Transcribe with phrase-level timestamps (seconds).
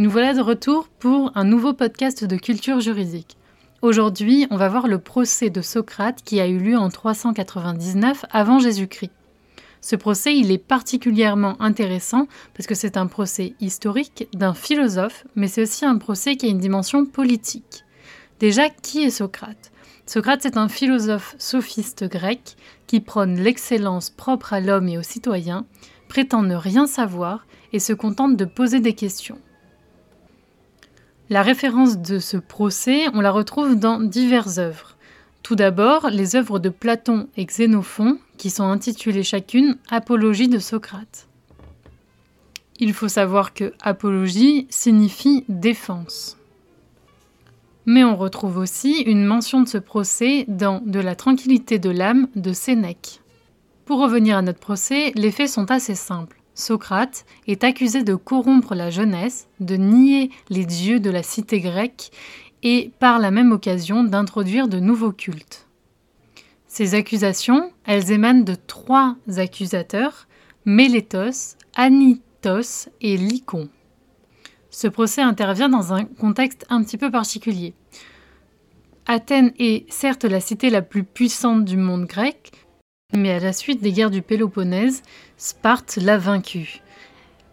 [0.00, 3.36] Nous voilà de retour pour un nouveau podcast de culture juridique.
[3.82, 8.58] Aujourd'hui, on va voir le procès de Socrate qui a eu lieu en 399 avant
[8.60, 9.12] Jésus-Christ.
[9.82, 15.48] Ce procès, il est particulièrement intéressant parce que c'est un procès historique d'un philosophe, mais
[15.48, 17.84] c'est aussi un procès qui a une dimension politique.
[18.38, 19.70] Déjà, qui est Socrate?
[20.06, 22.56] Socrate, c'est un philosophe sophiste grec
[22.86, 25.66] qui prône l'excellence propre à l'homme et aux citoyens,
[26.08, 29.36] prétend ne rien savoir et se contente de poser des questions.
[31.30, 34.96] La référence de ce procès, on la retrouve dans diverses œuvres.
[35.44, 41.28] Tout d'abord, les œuvres de Platon et Xénophon, qui sont intitulées chacune Apologie de Socrate.
[42.80, 46.36] Il faut savoir que apologie signifie défense.
[47.86, 52.26] Mais on retrouve aussi une mention de ce procès dans De la tranquillité de l'âme
[52.34, 53.20] de Sénèque.
[53.84, 56.39] Pour revenir à notre procès, les faits sont assez simples.
[56.60, 62.12] Socrate est accusé de corrompre la jeunesse, de nier les dieux de la cité grecque
[62.62, 65.66] et par la même occasion d'introduire de nouveaux cultes.
[66.68, 70.28] Ces accusations, elles émanent de trois accusateurs,
[70.64, 73.68] Mélétos, Anitos et Lycon.
[74.70, 77.74] Ce procès intervient dans un contexte un petit peu particulier.
[79.06, 82.52] Athènes est certes la cité la plus puissante du monde grec,
[83.12, 85.02] mais à la suite des guerres du Péloponnèse,
[85.36, 86.80] Sparte l'a vaincue.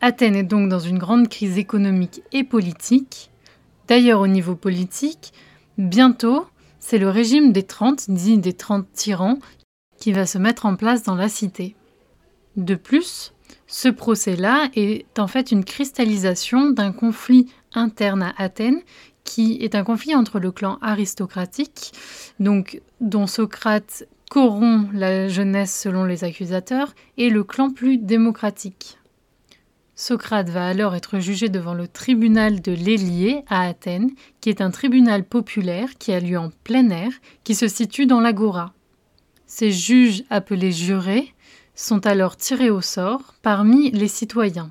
[0.00, 3.30] Athènes est donc dans une grande crise économique et politique.
[3.88, 5.32] D'ailleurs, au niveau politique,
[5.76, 6.46] bientôt,
[6.78, 9.38] c'est le régime des 30, dit des 30 tyrans,
[9.98, 11.74] qui va se mettre en place dans la cité.
[12.56, 13.32] De plus,
[13.66, 18.80] ce procès-là est en fait une cristallisation d'un conflit interne à Athènes
[19.24, 21.92] qui est un conflit entre le clan aristocratique,
[22.40, 28.98] donc dont Socrate corrompt la jeunesse selon les accusateurs, et le clan plus démocratique.
[29.94, 34.70] Socrate va alors être jugé devant le tribunal de l'Héliée à Athènes, qui est un
[34.70, 37.10] tribunal populaire qui a lieu en plein air,
[37.42, 38.72] qui se situe dans l'agora.
[39.46, 41.34] Ces juges appelés jurés
[41.74, 44.70] sont alors tirés au sort parmi les citoyens.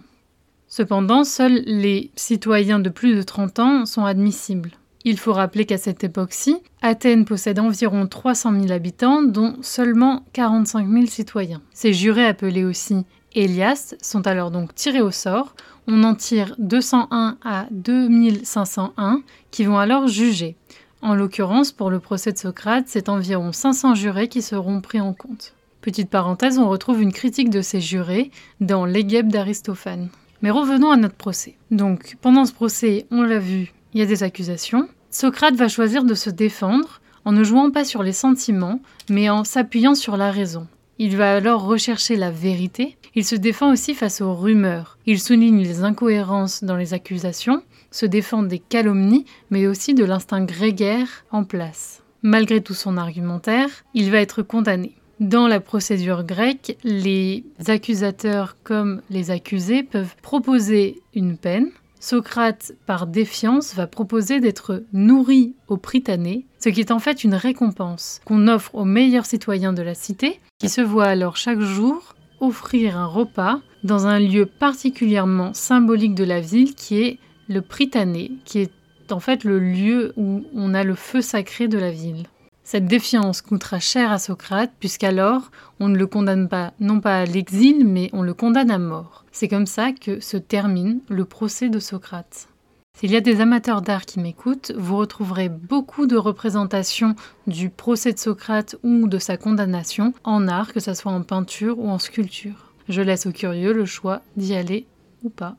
[0.70, 4.72] Cependant, seuls les citoyens de plus de 30 ans sont admissibles.
[5.10, 10.86] Il faut rappeler qu'à cette époque-ci, Athènes possède environ 300 000 habitants, dont seulement 45
[10.86, 11.62] 000 citoyens.
[11.72, 15.56] Ces jurés appelés aussi Elias sont alors donc tirés au sort.
[15.88, 20.58] On en tire 201 à 2501 qui vont alors juger.
[21.02, 25.14] En l'occurrence, pour le procès de Socrate, c'est environ 500 jurés qui seront pris en
[25.14, 25.54] compte.
[25.80, 28.30] Petite parenthèse, on retrouve une critique de ces jurés
[28.60, 30.10] dans l'Égèbe d'Aristophane.
[30.42, 31.56] Mais revenons à notre procès.
[31.72, 34.90] Donc, pendant ce procès, on l'a vu, il y a des accusations.
[35.10, 38.80] Socrate va choisir de se défendre en ne jouant pas sur les sentiments,
[39.10, 40.68] mais en s'appuyant sur la raison.
[41.00, 42.98] Il va alors rechercher la vérité.
[43.16, 44.98] Il se défend aussi face aux rumeurs.
[45.06, 50.44] Il souligne les incohérences dans les accusations, se défend des calomnies, mais aussi de l'instinct
[50.44, 52.02] grégaire en place.
[52.24, 54.96] Malgré tout son argumentaire, il va être condamné.
[55.20, 61.70] Dans la procédure grecque, les accusateurs comme les accusés peuvent proposer une peine.
[62.00, 67.36] Socrate, par défiance, va proposer d'être nourri au pritané, ce qui est en fait une
[67.36, 72.16] récompense qu'on offre aux meilleurs citoyens de la cité, qui se voient alors chaque jour
[72.40, 78.32] offrir un repas dans un lieu particulièrement symbolique de la ville qui est le pritané,
[78.46, 78.72] qui est
[79.12, 82.26] en fait le lieu où on a le feu sacré de la ville.
[82.70, 87.26] Cette défiance coûtera cher à Socrate, puisqu'alors on ne le condamne pas non pas à
[87.26, 89.24] l'exil, mais on le condamne à mort.
[89.32, 92.50] C'est comme ça que se termine le procès de Socrate.
[92.94, 98.12] S'il y a des amateurs d'art qui m'écoutent, vous retrouverez beaucoup de représentations du procès
[98.12, 102.00] de Socrate ou de sa condamnation en art, que ce soit en peinture ou en
[102.00, 102.74] sculpture.
[102.90, 104.88] Je laisse aux curieux le choix d'y aller
[105.24, 105.56] ou pas.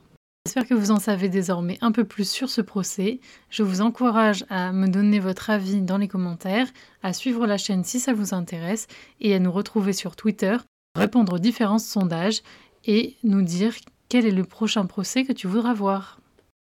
[0.49, 3.21] J'espère que vous en savez désormais un peu plus sur ce procès.
[3.51, 6.69] Je vous encourage à me donner votre avis dans les commentaires,
[7.03, 8.87] à suivre la chaîne si ça vous intéresse
[9.21, 10.57] et à nous retrouver sur Twitter,
[10.97, 12.41] répondre aux différents sondages
[12.87, 13.75] et nous dire
[14.09, 16.19] quel est le prochain procès que tu voudras voir.